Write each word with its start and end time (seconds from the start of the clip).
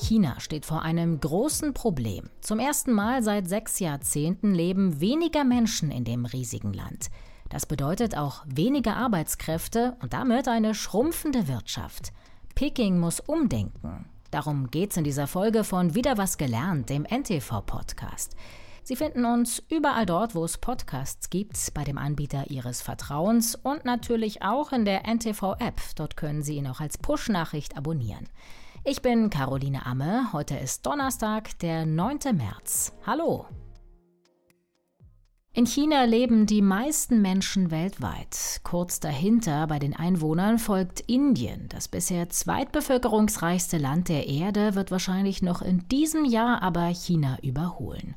China 0.00 0.40
steht 0.40 0.66
vor 0.66 0.82
einem 0.82 1.20
großen 1.20 1.74
Problem. 1.74 2.30
Zum 2.40 2.58
ersten 2.58 2.92
Mal 2.92 3.22
seit 3.22 3.48
sechs 3.48 3.78
Jahrzehnten 3.78 4.54
leben 4.54 5.00
weniger 5.00 5.44
Menschen 5.44 5.90
in 5.90 6.04
dem 6.04 6.24
riesigen 6.24 6.72
Land. 6.72 7.10
Das 7.50 7.66
bedeutet 7.66 8.16
auch 8.16 8.44
weniger 8.46 8.96
Arbeitskräfte 8.96 9.96
und 10.00 10.12
damit 10.12 10.48
eine 10.48 10.74
schrumpfende 10.74 11.48
Wirtschaft. 11.48 12.12
Peking 12.54 12.98
muss 12.98 13.20
umdenken. 13.20 14.06
Darum 14.30 14.70
geht's 14.70 14.96
in 14.96 15.04
dieser 15.04 15.26
Folge 15.26 15.64
von 15.64 15.94
Wieder 15.94 16.16
was 16.16 16.38
gelernt, 16.38 16.88
dem 16.88 17.04
NTV-Podcast. 17.04 18.36
Sie 18.82 18.96
finden 18.96 19.24
uns 19.24 19.62
überall 19.68 20.06
dort, 20.06 20.34
wo 20.34 20.44
es 20.44 20.58
Podcasts 20.58 21.30
gibt, 21.30 21.56
bei 21.74 21.84
dem 21.84 21.98
Anbieter 21.98 22.50
Ihres 22.50 22.80
Vertrauens 22.80 23.54
und 23.54 23.84
natürlich 23.84 24.42
auch 24.42 24.72
in 24.72 24.84
der 24.84 25.06
NTV-App. 25.06 25.80
Dort 25.96 26.16
können 26.16 26.42
Sie 26.42 26.56
ihn 26.56 26.66
auch 26.66 26.80
als 26.80 26.96
Push-Nachricht 26.98 27.76
abonnieren. 27.76 28.28
Ich 28.82 29.02
bin 29.02 29.28
Caroline 29.28 29.84
Amme. 29.84 30.32
Heute 30.32 30.56
ist 30.56 30.86
Donnerstag, 30.86 31.58
der 31.58 31.84
9. 31.84 32.18
März. 32.32 32.94
Hallo! 33.06 33.44
In 35.52 35.66
China 35.66 36.04
leben 36.04 36.46
die 36.46 36.62
meisten 36.62 37.20
Menschen 37.20 37.70
weltweit. 37.70 38.62
Kurz 38.64 38.98
dahinter 38.98 39.66
bei 39.66 39.78
den 39.78 39.94
Einwohnern 39.94 40.58
folgt 40.58 41.00
Indien. 41.00 41.68
Das 41.68 41.88
bisher 41.88 42.30
zweitbevölkerungsreichste 42.30 43.76
Land 43.76 44.08
der 44.08 44.28
Erde 44.28 44.74
wird 44.74 44.90
wahrscheinlich 44.90 45.42
noch 45.42 45.60
in 45.60 45.86
diesem 45.88 46.24
Jahr 46.24 46.62
aber 46.62 46.86
China 46.86 47.36
überholen. 47.42 48.14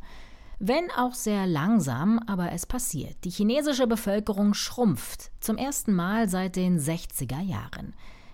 Wenn 0.60 0.90
auch 0.92 1.14
sehr 1.14 1.46
langsam, 1.46 2.20
aber 2.26 2.54
es 2.54 2.66
passiert. 2.66 3.26
Die 3.26 3.32
chinesische 3.32 3.86
Bevölkerung 3.86 4.54
schrumpft. 4.54 5.32
Zum 5.42 5.58
ersten 5.58 5.92
Mal 5.94 6.30
seit 6.30 6.56
den 6.56 6.80
60er 6.80 7.42
Jahren. 7.42 7.94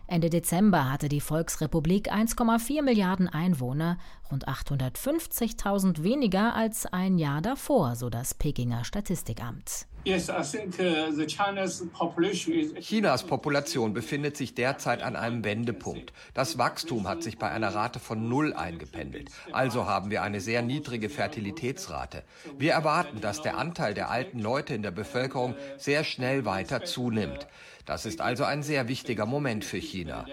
Ende 0.10 0.32
Dezember 0.32 0.92
hatte 0.92 1.08
die 1.08 1.22
Volksrepublik 1.22 2.12
1,4 2.12 2.82
Milliarden 2.82 3.28
Einwohner, 3.28 4.00
rund 4.32 4.48
850.000 4.48 6.02
weniger 6.02 6.56
als 6.56 6.88
ein 6.88 7.20
Jahr 7.20 7.44
davor, 7.44 7.96
so 7.96 8.10
das 8.10 8.34
Pekinger 8.34 8.84
Statistikamt. 8.86 9.86
Uh, 10.10 11.26
Chinas 12.80 13.24
Population 13.24 13.94
befindet 13.94 14.38
sich 14.38 14.56
derzeit 14.56 15.04
an 15.04 15.16
einem 15.16 15.44
Wendepunkt. 15.44 16.14
Das 16.34 16.58
Wachstum 16.58 17.08
hat 17.08 17.22
sich 17.22 17.38
bei 17.38 17.52
einer 17.52 17.76
Rate 17.76 18.00
von 18.00 18.28
Null 18.28 18.54
eingependelt. 18.54 19.30
Also 19.52 19.86
haben 19.86 20.10
wir 20.10 20.24
eine 20.24 20.42
sehr 20.42 20.62
niedrige 20.62 21.10
Fertilitätsrate. 21.10 22.24
Wir 22.58 22.74
erwarten, 22.74 23.22
dass 23.22 23.42
der 23.42 23.58
Anteil 23.58 23.94
der 23.94 24.10
alten 24.10 24.40
Leute 24.40 24.74
in 24.74 24.82
der 24.82 24.92
Bevölkerung 24.92 25.56
sehr 25.78 26.04
schnell 26.04 26.46
weiter 26.46 26.84
zunimmt. 26.84 27.48
Das 27.86 28.06
ist 28.06 28.22
also 28.22 28.44
ein 28.44 28.62
sehr 28.62 28.88
wichtiger 28.88 29.26
Moment 29.26 29.66
für 29.66 29.78
China. 29.78 30.26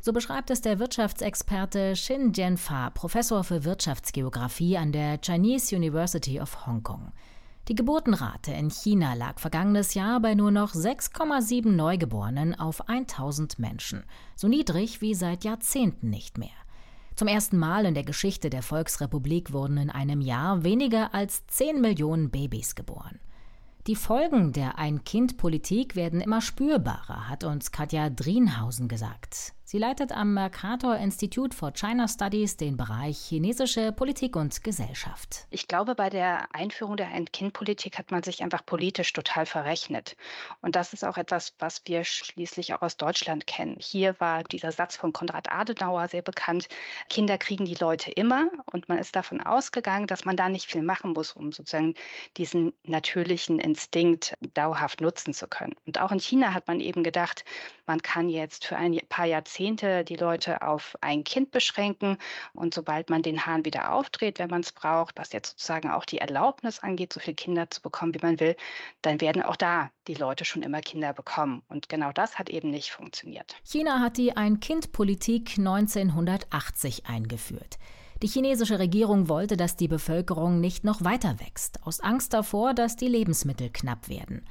So 0.00 0.12
beschreibt 0.12 0.50
es 0.50 0.60
der 0.60 0.78
Wirtschaftsexperte 0.78 1.94
Xin 1.94 2.32
Jianfa, 2.32 2.90
Professor 2.90 3.42
für 3.42 3.64
Wirtschaftsgeografie 3.64 4.76
an 4.76 4.92
der 4.92 5.18
Chinese 5.20 5.74
University 5.74 6.40
of 6.40 6.66
Hong 6.66 6.82
Kong. 6.82 7.12
Die 7.68 7.74
Geburtenrate 7.74 8.52
in 8.52 8.70
China 8.70 9.14
lag 9.14 9.38
vergangenes 9.38 9.94
Jahr 9.94 10.20
bei 10.20 10.34
nur 10.34 10.50
noch 10.50 10.74
6,7 10.74 11.68
Neugeborenen 11.68 12.58
auf 12.58 12.88
1000 12.88 13.58
Menschen, 13.58 14.04
so 14.34 14.48
niedrig 14.48 15.00
wie 15.00 15.14
seit 15.14 15.44
Jahrzehnten 15.44 16.10
nicht 16.10 16.38
mehr. 16.38 16.48
Zum 17.14 17.28
ersten 17.28 17.58
Mal 17.58 17.84
in 17.84 17.94
der 17.94 18.02
Geschichte 18.02 18.50
der 18.50 18.62
Volksrepublik 18.62 19.52
wurden 19.52 19.76
in 19.76 19.90
einem 19.90 20.20
Jahr 20.20 20.64
weniger 20.64 21.14
als 21.14 21.46
10 21.48 21.80
Millionen 21.80 22.30
Babys 22.30 22.74
geboren. 22.74 23.20
Die 23.86 23.96
Folgen 23.96 24.52
der 24.52 24.78
Ein-Kind-Politik 24.78 25.96
werden 25.96 26.20
immer 26.20 26.40
spürbarer, 26.40 27.28
hat 27.28 27.44
uns 27.44 27.72
Katja 27.72 28.10
Drienhausen 28.10 28.88
gesagt. 28.88 29.54
Sie 29.70 29.78
leitet 29.78 30.10
am 30.10 30.34
Mercator 30.34 30.96
Institute 30.96 31.56
for 31.56 31.72
China 31.72 32.08
Studies 32.08 32.56
den 32.56 32.76
Bereich 32.76 33.16
chinesische 33.16 33.92
Politik 33.92 34.34
und 34.34 34.64
Gesellschaft. 34.64 35.46
Ich 35.50 35.68
glaube, 35.68 35.94
bei 35.94 36.10
der 36.10 36.52
Einführung 36.52 36.96
der 36.96 37.06
Ein-Kind-Politik 37.12 37.96
hat 37.96 38.10
man 38.10 38.24
sich 38.24 38.42
einfach 38.42 38.66
politisch 38.66 39.12
total 39.12 39.46
verrechnet. 39.46 40.16
Und 40.60 40.74
das 40.74 40.92
ist 40.92 41.04
auch 41.04 41.16
etwas, 41.16 41.54
was 41.60 41.82
wir 41.84 42.02
schließlich 42.02 42.74
auch 42.74 42.82
aus 42.82 42.96
Deutschland 42.96 43.46
kennen. 43.46 43.76
Hier 43.78 44.18
war 44.18 44.42
dieser 44.42 44.72
Satz 44.72 44.96
von 44.96 45.12
Konrad 45.12 45.52
Adenauer 45.52 46.08
sehr 46.08 46.22
bekannt. 46.22 46.66
Kinder 47.08 47.38
kriegen 47.38 47.64
die 47.64 47.76
Leute 47.76 48.10
immer. 48.10 48.50
Und 48.72 48.88
man 48.88 48.98
ist 48.98 49.14
davon 49.14 49.40
ausgegangen, 49.40 50.08
dass 50.08 50.24
man 50.24 50.34
da 50.34 50.48
nicht 50.48 50.66
viel 50.66 50.82
machen 50.82 51.12
muss, 51.12 51.30
um 51.30 51.52
sozusagen 51.52 51.94
diesen 52.36 52.72
natürlichen 52.82 53.60
Instinkt 53.60 54.34
dauerhaft 54.54 55.00
nutzen 55.00 55.32
zu 55.32 55.46
können. 55.46 55.76
Und 55.86 56.00
auch 56.00 56.10
in 56.10 56.18
China 56.18 56.54
hat 56.54 56.66
man 56.66 56.80
eben 56.80 57.04
gedacht, 57.04 57.44
man 57.86 58.02
kann 58.02 58.28
jetzt 58.28 58.66
für 58.66 58.76
ein 58.76 58.98
paar 59.08 59.26
Jahrzehnte 59.26 59.59
Jahrzehnte 59.60 60.04
die 60.04 60.16
Leute 60.16 60.62
auf 60.62 60.96
ein 61.02 61.22
Kind 61.22 61.50
beschränken. 61.50 62.16
Und 62.54 62.72
sobald 62.72 63.10
man 63.10 63.22
den 63.22 63.44
Hahn 63.44 63.64
wieder 63.64 63.92
aufdreht, 63.92 64.38
wenn 64.38 64.48
man 64.48 64.62
es 64.62 64.72
braucht, 64.72 65.18
was 65.18 65.32
jetzt 65.32 65.50
sozusagen 65.50 65.90
auch 65.90 66.06
die 66.06 66.18
Erlaubnis 66.18 66.78
angeht, 66.78 67.12
so 67.12 67.20
viele 67.20 67.34
Kinder 67.34 67.70
zu 67.70 67.82
bekommen, 67.82 68.14
wie 68.14 68.22
man 68.22 68.40
will, 68.40 68.56
dann 69.02 69.20
werden 69.20 69.42
auch 69.42 69.56
da 69.56 69.90
die 70.06 70.14
Leute 70.14 70.44
schon 70.46 70.62
immer 70.62 70.80
Kinder 70.80 71.12
bekommen. 71.12 71.62
Und 71.68 71.88
genau 71.90 72.10
das 72.12 72.38
hat 72.38 72.48
eben 72.48 72.70
nicht 72.70 72.90
funktioniert. 72.90 73.54
China 73.62 74.00
hat 74.00 74.16
die 74.16 74.36
Ein-Kind-Politik 74.36 75.58
1980 75.58 77.06
eingeführt. 77.06 77.78
Die 78.22 78.28
chinesische 78.28 78.78
Regierung 78.78 79.28
wollte, 79.28 79.56
dass 79.56 79.76
die 79.76 79.88
Bevölkerung 79.88 80.60
nicht 80.60 80.84
noch 80.84 81.04
weiter 81.04 81.38
wächst, 81.40 81.86
aus 81.86 82.00
Angst 82.00 82.32
davor, 82.32 82.74
dass 82.74 82.96
die 82.96 83.08
Lebensmittel 83.08 83.70
knapp 83.70 84.08
werden. 84.08 84.44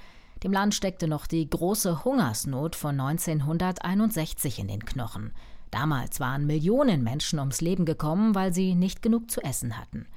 Dem 0.43 0.53
Land 0.53 0.73
steckte 0.73 1.07
noch 1.07 1.27
die 1.27 1.49
große 1.49 2.05
Hungersnot 2.05 2.75
von 2.75 2.99
1961 2.99 4.59
in 4.59 4.67
den 4.67 4.85
Knochen. 4.85 5.33
Damals 5.71 6.19
waren 6.19 6.45
Millionen 6.45 7.03
Menschen 7.03 7.39
ums 7.39 7.61
Leben 7.61 7.85
gekommen, 7.85 8.35
weil 8.35 8.53
sie 8.53 8.73
nicht 8.73 9.01
genug 9.01 9.29
zu 9.29 9.41
essen 9.41 9.77
hatten. 9.77 10.07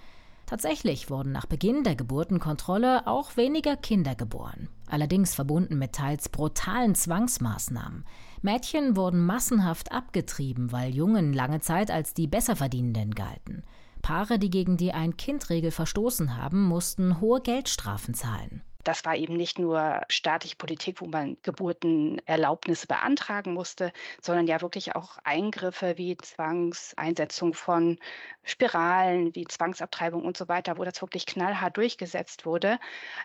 Tatsächlich 0.47 1.09
wurden 1.09 1.33
nach 1.33 1.47
Beginn 1.47 1.83
der 1.83 1.95
Geburtenkontrolle 1.95 3.07
auch 3.07 3.37
weniger 3.37 3.77
Kinder 3.77 4.15
geboren, 4.15 4.69
allerdings 4.87 5.35
verbunden 5.35 5.79
mit 5.79 5.95
teils 5.95 6.29
brutalen 6.29 6.95
Zwangsmaßnahmen. 6.95 8.05
Mädchen 8.43 8.97
wurden 8.97 9.25
massenhaft 9.25 9.93
abgetrieben, 9.93 10.71
weil 10.71 10.95
Jungen 10.95 11.33
lange 11.33 11.61
Zeit 11.61 11.91
als 11.91 12.13
die 12.13 12.27
Besserverdienenden 12.27 13.15
galten. 13.15 13.63
Paare, 14.03 14.39
die 14.39 14.51
gegen 14.51 14.77
die 14.77 14.93
Ein-Kind-Regel 14.93 15.71
verstoßen 15.71 16.37
haben, 16.37 16.65
mussten 16.65 17.21
hohe 17.21 17.41
Geldstrafen 17.41 18.15
zahlen. 18.15 18.63
Das 18.85 19.05
war 19.05 19.17
eben 19.17 19.37
nicht 19.37 19.59
nur 19.59 20.03
staatliche 20.09 20.57
Politik, 20.57 21.01
wo 21.01 21.07
man 21.07 21.37
Geburtenerlaubnisse 21.43 22.87
beantragen 22.87 23.55
musste, 23.55 23.93
sondern 24.21 24.47
ja 24.47 24.61
wirklich 24.61 24.97
auch 24.97 25.19
Eingriffe 25.25 25.99
wie 25.99 26.17
Zwangseinsetzung 26.17 27.55
von 27.55 27.99
Spiralen, 28.45 29.35
wie 29.35 29.45
Zwangsabtreibung 29.45 30.25
und 30.25 30.37
so 30.37 30.49
weiter, 30.49 30.79
wo 30.79 30.85
das 30.85 31.01
wirklich 31.01 31.27
knallhart 31.27 31.77
durchgesetzt 31.77 32.45
wurde. 32.45 32.81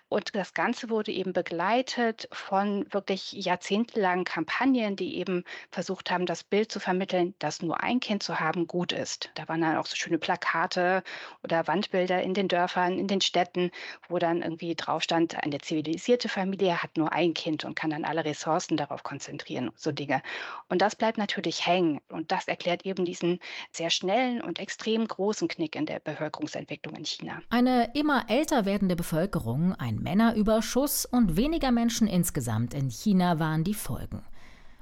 Und 0.09 0.35
das 0.35 0.53
Ganze 0.53 0.89
wurde 0.89 1.11
eben 1.11 1.33
begleitet 1.33 2.27
von 2.31 2.85
wirklich 2.91 3.31
jahrzehntelangen 3.31 4.25
Kampagnen, 4.25 4.95
die 4.95 5.17
eben 5.17 5.43
versucht 5.71 6.11
haben, 6.11 6.27
das 6.27 6.43
Bild 6.43 6.71
zu 6.71 6.79
vermitteln, 6.79 7.33
dass 7.39 7.61
nur 7.61 7.81
ein 7.83 7.99
Kind 7.99 8.21
zu 8.21 8.39
haben 8.39 8.67
gut 8.67 8.91
ist. 8.91 9.31
Da 9.35 9.47
waren 9.47 9.61
dann 9.61 9.77
auch 9.77 9.87
so 9.87 9.95
schöne 9.95 10.19
Plakate 10.19 11.03
oder 11.43 11.65
Wandbilder 11.67 12.21
in 12.21 12.33
den 12.35 12.47
Dörfern, 12.47 12.99
in 12.99 13.07
den 13.07 13.21
Städten, 13.21 13.71
wo 14.07 14.19
dann 14.19 14.43
irgendwie 14.43 14.75
drauf 14.75 15.01
stand, 15.01 15.35
eine 15.47 15.59
zivilisierte 15.59 16.29
Familie 16.29 16.81
hat 16.81 16.97
nur 16.97 17.11
ein 17.11 17.33
Kind 17.33 17.65
und 17.65 17.75
kann 17.75 17.89
dann 17.89 18.05
alle 18.05 18.25
Ressourcen 18.25 18.77
darauf 18.77 19.03
konzentrieren, 19.03 19.71
so 19.75 19.91
Dinge. 19.91 20.21
Und 20.69 20.81
das 20.81 20.95
bleibt 20.95 21.17
natürlich 21.17 21.65
hängen. 21.65 21.99
Und 22.09 22.31
das 22.31 22.47
erklärt 22.47 22.85
eben 22.85 23.05
diesen 23.05 23.39
sehr 23.71 23.89
schnellen 23.89 24.41
und 24.41 24.59
extrem 24.59 25.07
großen 25.07 25.47
Knick 25.47 25.75
in 25.75 25.85
der 25.85 25.99
Bevölkerungsentwicklung 25.99 26.95
in 26.95 27.05
China. 27.05 27.41
Eine 27.49 27.91
immer 27.95 28.25
älter 28.29 28.65
werdende 28.65 28.95
Bevölkerung, 28.95 29.73
ein 29.75 29.97
Männerüberschuss 29.97 31.05
und 31.05 31.37
weniger 31.37 31.71
Menschen 31.71 32.07
insgesamt 32.07 32.73
in 32.73 32.89
China 32.89 33.39
waren 33.39 33.63
die 33.63 33.73
Folgen. 33.73 34.23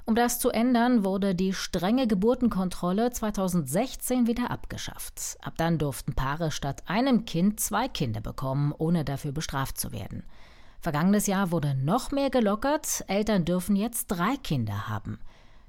Um 0.07 0.13
das 0.13 0.37
zu 0.37 0.51
ändern, 0.51 1.03
wurde 1.03 1.33
die 1.33 1.51
strenge 1.53 2.05
Geburtenkontrolle 2.05 3.09
2016 3.09 4.27
wieder 4.27 4.51
abgeschafft. 4.51 5.35
Ab 5.41 5.56
dann 5.57 5.79
durften 5.79 6.13
Paare 6.13 6.51
statt 6.51 6.83
einem 6.85 7.25
Kind 7.25 7.59
zwei 7.59 7.88
Kinder 7.88 8.21
bekommen, 8.21 8.71
ohne 8.77 9.03
dafür 9.03 9.31
bestraft 9.31 9.79
zu 9.79 9.91
werden. 9.91 10.23
Vergangenes 10.85 11.25
Jahr 11.25 11.49
wurde 11.49 11.73
noch 11.73 12.11
mehr 12.11 12.29
gelockert. 12.29 13.05
Eltern 13.07 13.43
dürfen 13.43 13.75
jetzt 13.75 14.05
drei 14.05 14.37
Kinder 14.37 14.87
haben. 14.87 15.17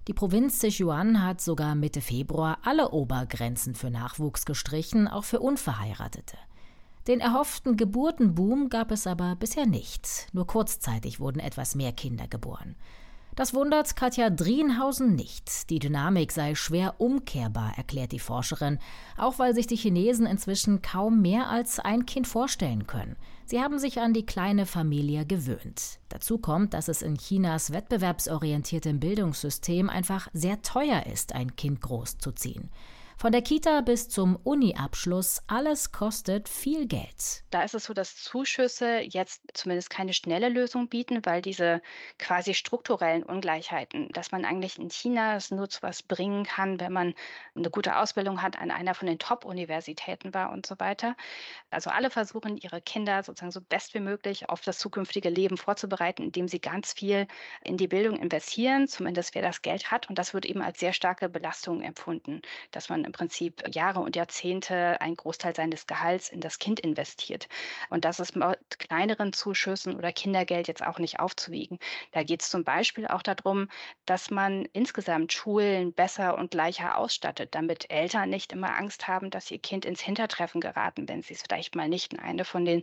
Die 0.08 0.12
Provinz 0.12 0.60
Sichuan 0.60 1.24
hat 1.24 1.40
sogar 1.40 1.74
Mitte 1.74 2.02
Februar 2.02 2.58
alle 2.64 2.90
Obergrenzen 2.90 3.74
für 3.74 3.88
Nachwuchs 3.88 4.44
gestrichen, 4.44 5.08
auch 5.08 5.24
für 5.24 5.40
Unverheiratete. 5.40 6.36
Den 7.06 7.20
erhofften 7.20 7.78
Geburtenboom 7.78 8.68
gab 8.68 8.90
es 8.90 9.06
aber 9.06 9.36
bisher 9.36 9.64
nicht. 9.64 10.26
Nur 10.34 10.46
kurzzeitig 10.46 11.18
wurden 11.18 11.40
etwas 11.40 11.74
mehr 11.74 11.92
Kinder 11.92 12.28
geboren. 12.28 12.76
Das 13.36 13.52
wundert 13.52 13.96
Katja 13.96 14.30
Drienhausen 14.30 15.14
nicht. 15.14 15.68
Die 15.68 15.78
Dynamik 15.78 16.32
sei 16.32 16.54
schwer 16.54 16.94
umkehrbar, 16.96 17.74
erklärt 17.76 18.12
die 18.12 18.18
Forscherin, 18.18 18.78
auch 19.18 19.38
weil 19.38 19.54
sich 19.54 19.66
die 19.66 19.76
Chinesen 19.76 20.24
inzwischen 20.24 20.80
kaum 20.80 21.20
mehr 21.20 21.50
als 21.50 21.78
ein 21.78 22.06
Kind 22.06 22.26
vorstellen 22.26 22.86
können. 22.86 23.14
Sie 23.44 23.60
haben 23.60 23.78
sich 23.78 24.00
an 24.00 24.14
die 24.14 24.24
kleine 24.24 24.64
Familie 24.64 25.26
gewöhnt. 25.26 25.98
Dazu 26.08 26.38
kommt, 26.38 26.72
dass 26.72 26.88
es 26.88 27.02
in 27.02 27.18
Chinas 27.18 27.74
wettbewerbsorientiertem 27.74 29.00
Bildungssystem 29.00 29.90
einfach 29.90 30.28
sehr 30.32 30.62
teuer 30.62 31.04
ist, 31.04 31.34
ein 31.34 31.56
Kind 31.56 31.82
großzuziehen. 31.82 32.70
Von 33.18 33.32
der 33.32 33.40
Kita 33.40 33.80
bis 33.80 34.10
zum 34.10 34.36
Uni-Abschluss, 34.36 35.40
alles 35.46 35.90
kostet 35.90 36.50
viel 36.50 36.86
Geld. 36.86 37.44
Da 37.50 37.62
ist 37.62 37.74
es 37.74 37.84
so, 37.84 37.94
dass 37.94 38.14
Zuschüsse 38.14 38.98
jetzt 38.98 39.40
zumindest 39.54 39.88
keine 39.88 40.12
schnelle 40.12 40.50
Lösung 40.50 40.90
bieten, 40.90 41.24
weil 41.24 41.40
diese 41.40 41.80
quasi 42.18 42.52
strukturellen 42.52 43.22
Ungleichheiten, 43.22 44.10
dass 44.12 44.32
man 44.32 44.44
eigentlich 44.44 44.78
in 44.78 44.90
China 44.90 45.34
es 45.36 45.50
nur 45.50 45.70
zu 45.70 45.80
was 45.80 46.02
bringen 46.02 46.44
kann, 46.44 46.78
wenn 46.78 46.92
man 46.92 47.14
eine 47.54 47.70
gute 47.70 47.96
Ausbildung 47.96 48.42
hat, 48.42 48.58
an 48.58 48.70
einer 48.70 48.92
von 48.94 49.08
den 49.08 49.18
Top-Universitäten 49.18 50.34
war 50.34 50.52
und 50.52 50.66
so 50.66 50.78
weiter. 50.78 51.16
Also 51.70 51.88
alle 51.88 52.10
versuchen, 52.10 52.58
ihre 52.58 52.82
Kinder 52.82 53.22
sozusagen 53.22 53.50
so 53.50 53.62
best 53.62 53.94
wie 53.94 54.00
möglich 54.00 54.50
auf 54.50 54.60
das 54.60 54.78
zukünftige 54.78 55.30
Leben 55.30 55.56
vorzubereiten, 55.56 56.22
indem 56.22 56.48
sie 56.48 56.60
ganz 56.60 56.92
viel 56.92 57.26
in 57.64 57.78
die 57.78 57.88
Bildung 57.88 58.18
investieren, 58.18 58.88
zumindest 58.88 59.34
wer 59.34 59.40
das 59.40 59.62
Geld 59.62 59.90
hat. 59.90 60.10
Und 60.10 60.18
das 60.18 60.34
wird 60.34 60.44
eben 60.44 60.60
als 60.60 60.80
sehr 60.80 60.92
starke 60.92 61.30
Belastung 61.30 61.80
empfunden, 61.80 62.42
dass 62.72 62.90
man 62.90 63.05
im 63.06 63.12
Prinzip 63.12 63.62
Jahre 63.74 64.00
und 64.00 64.16
Jahrzehnte 64.16 65.00
einen 65.00 65.16
Großteil 65.16 65.54
seines 65.54 65.86
Gehalts 65.86 66.28
in 66.28 66.40
das 66.40 66.58
Kind 66.58 66.80
investiert. 66.80 67.48
Und 67.88 68.04
das 68.04 68.20
ist 68.20 68.36
mit 68.36 68.78
kleineren 68.78 69.32
Zuschüssen 69.32 69.96
oder 69.96 70.12
Kindergeld 70.12 70.68
jetzt 70.68 70.84
auch 70.84 70.98
nicht 70.98 71.20
aufzuwiegen. 71.20 71.78
Da 72.12 72.22
geht 72.22 72.42
es 72.42 72.50
zum 72.50 72.64
Beispiel 72.64 73.06
auch 73.06 73.22
darum, 73.22 73.68
dass 74.04 74.30
man 74.30 74.66
insgesamt 74.72 75.32
Schulen 75.32 75.92
besser 75.92 76.36
und 76.36 76.50
gleicher 76.50 76.98
ausstattet, 76.98 77.54
damit 77.54 77.90
Eltern 77.90 78.28
nicht 78.28 78.52
immer 78.52 78.76
Angst 78.76 79.08
haben, 79.08 79.30
dass 79.30 79.50
ihr 79.50 79.58
Kind 79.58 79.84
ins 79.84 80.00
Hintertreffen 80.00 80.60
geraten, 80.60 81.08
wenn 81.08 81.22
sie 81.22 81.34
es 81.34 81.42
vielleicht 81.42 81.74
mal 81.74 81.88
nicht 81.88 82.12
in 82.12 82.18
eine 82.18 82.44
von 82.44 82.64
den 82.64 82.82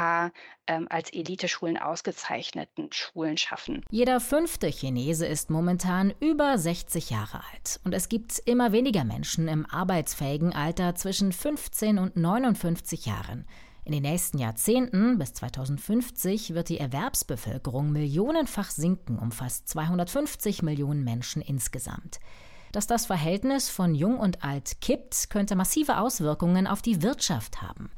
paar 0.00 0.32
ähm, 0.66 0.86
als 0.88 1.12
Eliteschulen 1.12 1.76
ausgezeichneten 1.76 2.88
Schulen 2.90 3.36
schaffen. 3.36 3.84
Jeder 3.90 4.18
fünfte 4.18 4.68
Chinese 4.68 5.26
ist 5.26 5.50
momentan 5.50 6.14
über 6.20 6.56
60 6.56 7.10
Jahre 7.10 7.42
alt. 7.52 7.80
Und 7.84 7.92
es 7.92 8.08
gibt 8.08 8.38
immer 8.46 8.72
weniger 8.72 9.04
Menschen 9.04 9.46
im 9.46 9.66
arbeitsfähigen 9.66 10.54
Alter 10.54 10.94
zwischen 10.94 11.32
15 11.32 11.98
und 11.98 12.16
59 12.16 13.04
Jahren. 13.04 13.44
In 13.84 13.92
den 13.92 14.02
nächsten 14.02 14.38
Jahrzehnten 14.38 15.18
bis 15.18 15.34
2050 15.34 16.54
wird 16.54 16.70
die 16.70 16.78
Erwerbsbevölkerung 16.78 17.92
millionenfach 17.92 18.70
sinken 18.70 19.18
um 19.18 19.32
fast 19.32 19.68
250 19.68 20.62
Millionen 20.62 21.04
Menschen 21.04 21.42
insgesamt. 21.42 22.20
Dass 22.72 22.86
das 22.86 23.04
Verhältnis 23.04 23.68
von 23.68 23.94
Jung 23.94 24.18
und 24.18 24.44
Alt 24.44 24.80
kippt, 24.80 25.28
könnte 25.28 25.56
massive 25.56 25.98
Auswirkungen 25.98 26.66
auf 26.66 26.80
die 26.80 27.02
Wirtschaft 27.02 27.60
haben. 27.60 27.90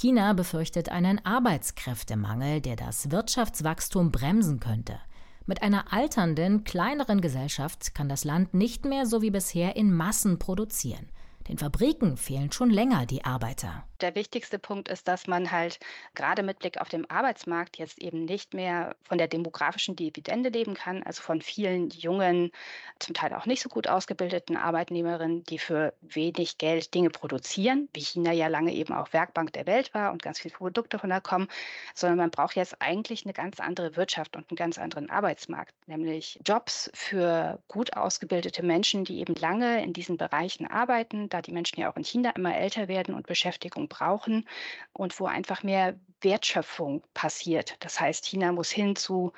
China 0.00 0.32
befürchtet 0.32 0.90
einen 0.90 1.18
Arbeitskräftemangel, 1.26 2.60
der 2.60 2.76
das 2.76 3.10
Wirtschaftswachstum 3.10 4.12
bremsen 4.12 4.60
könnte. 4.60 5.00
Mit 5.44 5.60
einer 5.60 5.92
alternden, 5.92 6.62
kleineren 6.62 7.20
Gesellschaft 7.20 7.96
kann 7.96 8.08
das 8.08 8.22
Land 8.22 8.54
nicht 8.54 8.84
mehr 8.84 9.06
so 9.06 9.22
wie 9.22 9.32
bisher 9.32 9.74
in 9.74 9.92
Massen 9.92 10.38
produzieren. 10.38 11.08
Den 11.48 11.58
Fabriken 11.58 12.16
fehlen 12.16 12.52
schon 12.52 12.70
länger 12.70 13.06
die 13.06 13.24
Arbeiter. 13.24 13.87
Der 14.00 14.14
wichtigste 14.14 14.58
Punkt 14.58 14.88
ist, 14.88 15.08
dass 15.08 15.26
man 15.26 15.50
halt 15.50 15.78
gerade 16.14 16.42
mit 16.42 16.58
Blick 16.58 16.80
auf 16.80 16.88
den 16.88 17.08
Arbeitsmarkt 17.10 17.78
jetzt 17.78 17.98
eben 17.98 18.24
nicht 18.24 18.54
mehr 18.54 18.96
von 19.02 19.18
der 19.18 19.28
demografischen 19.28 19.96
Dividende 19.96 20.48
leben 20.48 20.74
kann, 20.74 21.02
also 21.02 21.22
von 21.22 21.40
vielen 21.42 21.90
jungen, 21.90 22.50
zum 22.98 23.14
Teil 23.14 23.34
auch 23.34 23.46
nicht 23.46 23.62
so 23.62 23.68
gut 23.68 23.88
ausgebildeten 23.88 24.56
Arbeitnehmerinnen, 24.56 25.44
die 25.44 25.58
für 25.58 25.94
wenig 26.00 26.58
Geld 26.58 26.94
Dinge 26.94 27.10
produzieren, 27.10 27.88
wie 27.92 28.00
China 28.00 28.32
ja 28.32 28.48
lange 28.48 28.72
eben 28.72 28.92
auch 28.94 29.12
Werkbank 29.12 29.52
der 29.52 29.66
Welt 29.66 29.94
war 29.94 30.12
und 30.12 30.22
ganz 30.22 30.40
viele 30.40 30.54
Produkte 30.54 30.98
von 30.98 31.10
da 31.10 31.20
kommen, 31.20 31.48
sondern 31.94 32.18
man 32.18 32.30
braucht 32.30 32.56
jetzt 32.56 32.80
eigentlich 32.80 33.24
eine 33.24 33.32
ganz 33.32 33.60
andere 33.60 33.96
Wirtschaft 33.96 34.36
und 34.36 34.50
einen 34.50 34.56
ganz 34.56 34.78
anderen 34.78 35.10
Arbeitsmarkt, 35.10 35.74
nämlich 35.86 36.40
Jobs 36.44 36.90
für 36.94 37.62
gut 37.68 37.96
ausgebildete 37.96 38.62
Menschen, 38.62 39.04
die 39.04 39.20
eben 39.20 39.34
lange 39.34 39.82
in 39.82 39.92
diesen 39.92 40.16
Bereichen 40.16 40.66
arbeiten 40.66 41.28
da 41.28 41.42
die 41.42 41.52
Menschen 41.52 41.80
ja 41.80 41.90
auch 41.90 41.96
in 41.96 42.04
China 42.04 42.30
immer 42.30 42.56
älter 42.56 42.88
werden 42.88 43.14
und 43.14 43.26
Beschäftigung 43.26 43.87
brauchen 43.88 44.48
und 44.92 45.18
wo 45.18 45.26
einfach 45.26 45.62
mehr 45.62 45.94
Wertschöpfung 46.20 47.02
passiert. 47.14 47.76
Das 47.80 48.00
heißt, 48.00 48.24
China 48.26 48.52
muss 48.52 48.70
hin 48.70 48.96
zu 48.96 49.32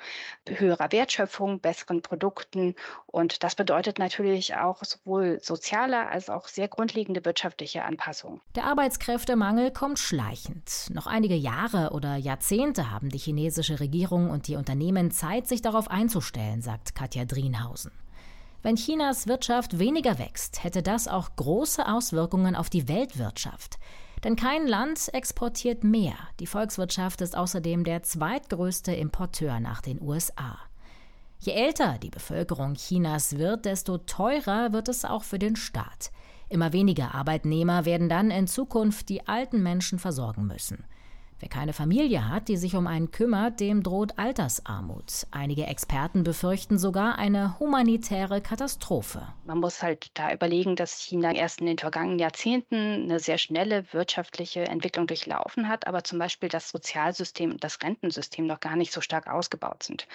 höherer 0.47 0.91
Wertschöpfung, 0.91 1.59
besseren 1.59 2.01
Produkten 2.01 2.75
und 3.05 3.43
das 3.43 3.55
bedeutet 3.55 3.99
natürlich 3.99 4.55
auch 4.55 4.83
sowohl 4.83 5.39
soziale 5.41 6.07
als 6.07 6.29
auch 6.29 6.47
sehr 6.47 6.67
grundlegende 6.67 7.23
wirtschaftliche 7.23 7.83
Anpassungen. 7.83 8.41
Der 8.55 8.65
Arbeitskräftemangel 8.65 9.71
kommt 9.71 9.99
schleichend. 9.99 10.87
Noch 10.91 11.07
einige 11.07 11.35
Jahre 11.35 11.91
oder 11.91 12.15
Jahrzehnte 12.15 12.89
haben 12.89 13.09
die 13.09 13.19
chinesische 13.19 13.79
Regierung 13.79 14.29
und 14.29 14.47
die 14.47 14.55
Unternehmen 14.55 15.11
Zeit, 15.11 15.47
sich 15.47 15.61
darauf 15.61 15.89
einzustellen, 15.89 16.61
sagt 16.61 16.95
Katja 16.95 17.25
Drienhausen. 17.25 17.91
Wenn 18.63 18.75
Chinas 18.75 19.27
Wirtschaft 19.27 19.79
weniger 19.79 20.19
wächst, 20.19 20.63
hätte 20.63 20.83
das 20.83 21.07
auch 21.07 21.35
große 21.35 21.87
Auswirkungen 21.87 22.55
auf 22.55 22.69
die 22.69 22.87
Weltwirtschaft. 22.87 23.79
Denn 24.23 24.35
kein 24.35 24.67
Land 24.67 25.13
exportiert 25.13 25.83
mehr. 25.83 26.13
Die 26.39 26.47
Volkswirtschaft 26.47 27.21
ist 27.21 27.35
außerdem 27.35 27.83
der 27.83 28.03
zweitgrößte 28.03 28.93
Importeur 28.93 29.59
nach 29.59 29.81
den 29.81 30.01
USA. 30.01 30.57
Je 31.39 31.53
älter 31.53 31.97
die 31.97 32.11
Bevölkerung 32.11 32.75
Chinas 32.75 33.37
wird, 33.37 33.65
desto 33.65 33.97
teurer 33.97 34.73
wird 34.73 34.89
es 34.89 35.05
auch 35.05 35.23
für 35.23 35.39
den 35.39 35.55
Staat. 35.55 36.11
Immer 36.49 36.71
weniger 36.71 37.15
Arbeitnehmer 37.15 37.85
werden 37.85 38.09
dann 38.09 38.29
in 38.29 38.45
Zukunft 38.45 39.09
die 39.09 39.27
alten 39.27 39.63
Menschen 39.63 39.97
versorgen 39.97 40.45
müssen. 40.45 40.85
Wer 41.41 41.49
keine 41.49 41.73
Familie 41.73 42.29
hat, 42.29 42.49
die 42.49 42.55
sich 42.55 42.75
um 42.75 42.85
einen 42.85 43.09
kümmert, 43.09 43.59
dem 43.59 43.81
droht 43.81 44.19
Altersarmut. 44.19 45.25
Einige 45.31 45.65
Experten 45.65 46.23
befürchten 46.23 46.77
sogar 46.77 47.17
eine 47.17 47.59
humanitäre 47.59 48.41
Katastrophe. 48.41 49.27
Man 49.45 49.57
muss 49.57 49.81
halt 49.81 50.11
da 50.13 50.31
überlegen, 50.31 50.75
dass 50.75 51.01
China 51.01 51.33
erst 51.33 51.59
in 51.59 51.65
den 51.65 51.79
vergangenen 51.79 52.19
Jahrzehnten 52.19 52.75
eine 52.75 53.19
sehr 53.19 53.39
schnelle 53.39 53.91
wirtschaftliche 53.91 54.65
Entwicklung 54.65 55.07
durchlaufen 55.07 55.67
hat, 55.67 55.87
aber 55.87 56.03
zum 56.03 56.19
Beispiel 56.19 56.47
das 56.47 56.69
Sozialsystem 56.69 57.49
und 57.53 57.63
das 57.63 57.81
Rentensystem 57.81 58.45
noch 58.45 58.59
gar 58.59 58.75
nicht 58.75 58.93
so 58.93 59.01
stark 59.01 59.27
ausgebaut 59.27 59.81
sind. 59.81 60.07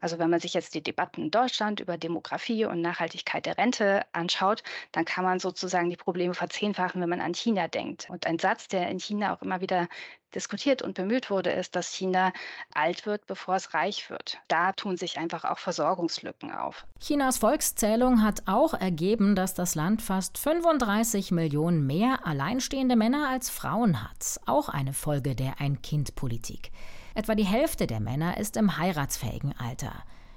Also 0.00 0.20
wenn 0.20 0.30
man 0.30 0.38
sich 0.38 0.54
jetzt 0.54 0.76
die 0.76 0.82
Debatten 0.82 1.22
in 1.22 1.30
Deutschland 1.32 1.80
über 1.80 1.98
Demografie 1.98 2.66
und 2.66 2.82
Nachhaltigkeit 2.82 3.46
der 3.46 3.58
Rente 3.58 4.02
anschaut, 4.12 4.62
dann 4.92 5.04
kann 5.04 5.24
man 5.24 5.40
sozusagen 5.40 5.90
die 5.90 5.96
Probleme 5.96 6.34
verzehnfachen, 6.34 7.00
wenn 7.00 7.08
man 7.08 7.20
an 7.20 7.34
China 7.34 7.66
denkt. 7.66 8.08
Und 8.10 8.28
ein 8.28 8.38
Satz, 8.38 8.68
der 8.68 8.88
in 8.88 9.00
China 9.00 9.34
auch 9.34 9.42
immer 9.42 9.60
wieder 9.60 9.88
diskutiert 10.34 10.82
und 10.82 10.94
bemüht 10.94 11.30
wurde, 11.30 11.50
ist, 11.50 11.76
dass 11.76 11.92
China 11.92 12.32
alt 12.74 13.06
wird, 13.06 13.26
bevor 13.26 13.56
es 13.56 13.74
reich 13.74 14.10
wird. 14.10 14.38
Da 14.48 14.72
tun 14.72 14.96
sich 14.96 15.18
einfach 15.18 15.44
auch 15.44 15.58
Versorgungslücken 15.58 16.52
auf. 16.52 16.86
Chinas 17.00 17.38
Volkszählung 17.38 18.22
hat 18.22 18.42
auch 18.46 18.74
ergeben, 18.74 19.34
dass 19.34 19.54
das 19.54 19.74
Land 19.74 20.02
fast 20.02 20.38
35 20.38 21.30
Millionen 21.30 21.86
mehr 21.86 22.26
alleinstehende 22.26 22.96
Männer 22.96 23.28
als 23.28 23.50
Frauen 23.50 24.02
hat. 24.02 24.40
Auch 24.46 24.68
eine 24.68 24.92
Folge 24.92 25.34
der 25.34 25.60
Ein-Kind-Politik. 25.60 26.70
Etwa 27.14 27.34
die 27.34 27.44
Hälfte 27.44 27.86
der 27.86 28.00
Männer 28.00 28.36
ist 28.36 28.56
im 28.56 28.76
heiratsfähigen 28.78 29.54
Alter. 29.58 29.92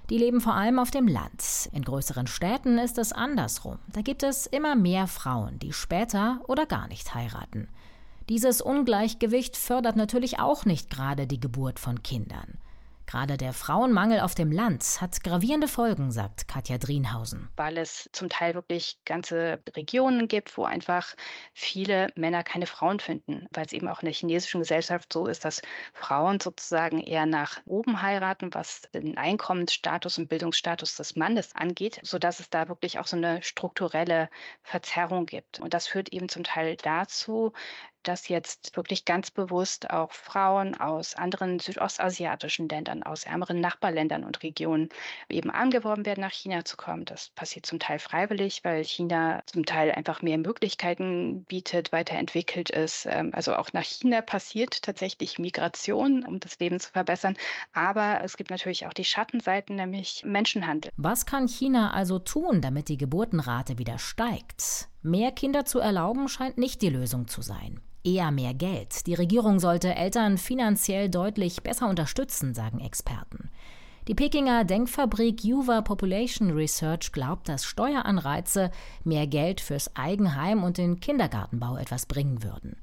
Die 0.10 0.18
leben 0.18 0.42
vor 0.42 0.56
allem 0.56 0.80
auf 0.80 0.92
dem 0.92 1.08
Land. 1.08 1.70
In 1.72 1.84
größeren 1.84 2.27
Städten 2.27 2.77
ist 2.77 2.98
es 2.98 3.13
andersrum. 3.13 3.80
Da 3.94 4.01
gibt 4.01 4.24
es 4.24 4.46
immer 4.46 4.75
mehr 4.75 5.08
Frauen, 5.08 5.58
die 5.60 5.72
später 5.72 6.42
oder 6.48 6.65
gar 6.65 6.88
nicht 6.88 7.15
heiraten. 7.15 7.70
Dieses 8.32 8.62
Ungleichgewicht 8.62 9.58
fördert 9.58 9.98
natürlich 9.98 10.40
auch 10.40 10.64
nicht 10.64 10.90
gerade 10.90 11.28
die 11.28 11.42
Geburt 11.42 11.80
von 11.80 12.02
Kindern. 12.02 12.62
Gerade 13.06 13.36
der 13.36 13.52
Frauenmangel 13.52 14.22
auf 14.22 14.36
dem 14.36 14.54
Land 14.54 15.02
hat 15.02 15.22
gravierende 15.22 15.68
Folgen, 15.68 16.12
sagt 16.12 16.48
Katja 16.48 16.78
Drienhausen. 16.78 17.50
Weil 17.58 17.78
es 17.78 18.10
zum 18.14 18.30
Teil 18.30 18.54
wirklich 18.54 19.00
ganze 19.04 19.60
Regionen 19.76 20.30
gibt, 20.30 20.58
wo 20.58 20.64
einfach 20.64 21.14
viele 21.54 22.08
Männer 22.16 22.42
keine 22.46 22.68
Frauen 22.68 23.02
finden, 23.02 23.48
weil 23.52 23.66
es 23.66 23.74
eben 23.74 23.90
auch 23.90 24.00
in 24.02 24.06
der 24.06 24.14
chinesischen 24.14 24.62
Gesellschaft 24.62 25.12
so 25.12 25.28
ist, 25.28 25.44
dass 25.44 25.62
Frauen 25.92 26.40
sozusagen 26.40 27.02
eher 27.02 27.26
nach 27.26 27.60
oben 27.66 28.02
heiraten, 28.02 28.54
was 28.54 28.84
den 28.94 29.18
Einkommensstatus 29.18 30.18
und 30.18 30.30
Bildungsstatus 30.30 30.96
des 30.96 31.18
Mannes 31.18 31.54
angeht, 31.54 32.00
sodass 32.04 32.40
es 32.40 32.50
da 32.50 32.70
wirklich 32.70 32.98
auch 32.98 33.08
so 33.08 33.18
eine 33.18 33.44
strukturelle 33.44 34.30
Verzerrung 34.62 35.26
gibt. 35.26 35.60
Und 35.60 35.74
das 35.74 35.86
führt 35.86 36.14
eben 36.14 36.30
zum 36.30 36.46
Teil 36.46 36.78
dazu, 36.78 37.52
dass 38.03 38.27
jetzt 38.27 38.75
wirklich 38.75 39.05
ganz 39.05 39.31
bewusst 39.31 39.89
auch 39.89 40.12
Frauen 40.12 40.79
aus 40.79 41.15
anderen 41.15 41.60
südostasiatischen 41.60 42.67
Ländern, 42.70 43.03
aus 43.03 43.24
ärmeren 43.24 43.60
Nachbarländern 43.60 44.24
und 44.24 44.43
Regionen 44.43 44.89
eben 45.29 45.51
angeworben 45.51 46.05
werden, 46.05 46.22
nach 46.22 46.31
China 46.31 46.65
zu 46.65 46.77
kommen. 46.77 47.05
Das 47.05 47.29
passiert 47.29 47.65
zum 47.65 47.79
Teil 47.79 48.00
freiwillig, 48.00 48.63
weil 48.63 48.84
China 48.84 49.43
zum 49.46 49.65
Teil 49.65 49.91
einfach 49.91 50.22
mehr 50.22 50.38
Möglichkeiten 50.38 51.43
bietet, 51.46 51.91
weiterentwickelt 51.91 52.70
ist. 52.70 53.05
Ähm, 53.10 53.31
also 53.34 53.55
auch 53.55 53.74
nach 53.74 53.84
China 53.84 54.22
passiert 54.22 54.81
tatsächlich 54.81 55.39
Migration, 55.39 56.25
um 56.25 56.39
das 56.39 56.60
Leben 56.60 56.79
zu 56.79 56.91
verbessern. 56.91 57.38
Aber 57.74 58.22
es 58.24 58.38
gibt 58.38 58.50
natürlich 58.50 58.88
auch 58.88 58.93
die 58.93 59.05
Schattenseiten, 59.05 59.75
nämlich 59.75 60.24
Menschenhandel. 60.25 60.91
Was 60.98 61.25
kann 61.25 61.48
China 61.48 61.91
also 61.93 62.20
tun, 62.20 62.62
damit 62.62 62.89
die 62.89 62.98
Geburtenrate 62.98 63.77
wieder 63.77 64.00
steigt? 64.00 64.89
Mehr 65.01 65.31
Kinder 65.31 65.65
zu 65.65 65.79
erlauben 65.79 66.27
scheint 66.27 66.58
nicht 66.58 66.81
die 66.81 66.89
Lösung 66.89 67.27
zu 67.27 67.41
sein 67.41 67.81
eher 68.03 68.31
mehr 68.31 68.53
Geld. 68.53 69.08
Die 69.08 69.13
Regierung 69.13 69.60
sollte 69.60 69.96
Eltern 69.96 70.38
finanziell 70.38 71.10
deutlich 71.10 71.63
besser 71.63 71.89
unterstützen, 71.89 72.53
sagen 72.53 72.79
Experten. 72.79 73.50
Die 74.08 74.15
Pekinger 74.15 74.65
Denkfabrik 74.65 75.43
Juva 75.43 75.81
Population 75.81 76.51
Research 76.51 77.12
glaubt, 77.12 77.48
dass 77.48 77.65
Steueranreize 77.65 78.72
mehr 79.03 79.27
Geld 79.27 79.62
fürs 79.62 79.96
Eigenheim 79.96 80.63
und 80.63 80.77
den 80.77 81.00
Kindergartenbau 81.00 81.77
etwas 81.77 82.08
bringen 82.08 82.43
würden. 82.43 82.77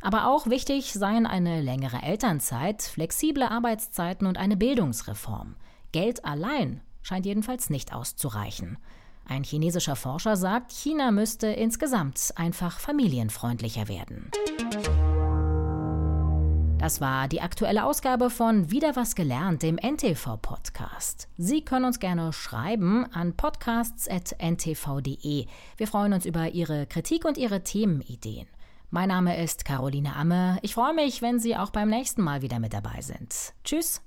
Aber 0.00 0.28
auch 0.28 0.46
wichtig 0.46 0.92
seien 0.92 1.26
eine 1.26 1.60
längere 1.60 2.02
Elternzeit, 2.02 2.82
flexible 2.82 3.42
Arbeitszeiten 3.42 4.26
und 4.26 4.38
eine 4.38 4.56
Bildungsreform. 4.56 5.56
Geld 5.92 6.24
allein 6.24 6.80
scheint 7.02 7.26
jedenfalls 7.26 7.68
nicht 7.68 7.92
auszureichen. 7.92 8.78
Ein 9.30 9.44
chinesischer 9.44 9.94
Forscher 9.94 10.36
sagt, 10.36 10.72
China 10.72 11.12
müsste 11.12 11.46
insgesamt 11.46 12.32
einfach 12.34 12.80
familienfreundlicher 12.80 13.86
werden. 13.86 14.32
Das 16.78 17.00
war 17.00 17.28
die 17.28 17.40
aktuelle 17.40 17.84
Ausgabe 17.84 18.28
von 18.28 18.72
Wieder 18.72 18.96
was 18.96 19.14
gelernt, 19.14 19.62
dem 19.62 19.76
NTV-Podcast. 19.76 21.28
Sie 21.38 21.64
können 21.64 21.84
uns 21.84 22.00
gerne 22.00 22.32
schreiben 22.32 23.06
an 23.12 23.36
podcasts.ntv.de. 23.36 25.46
Wir 25.76 25.86
freuen 25.86 26.12
uns 26.12 26.26
über 26.26 26.48
Ihre 26.48 26.86
Kritik 26.86 27.24
und 27.24 27.38
Ihre 27.38 27.62
Themenideen. 27.62 28.48
Mein 28.90 29.10
Name 29.10 29.40
ist 29.40 29.64
Caroline 29.64 30.16
Amme. 30.16 30.58
Ich 30.62 30.74
freue 30.74 30.94
mich, 30.94 31.22
wenn 31.22 31.38
Sie 31.38 31.56
auch 31.56 31.70
beim 31.70 31.88
nächsten 31.88 32.22
Mal 32.22 32.42
wieder 32.42 32.58
mit 32.58 32.72
dabei 32.72 33.00
sind. 33.00 33.52
Tschüss. 33.62 34.02